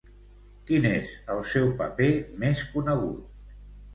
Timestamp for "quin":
0.69-0.85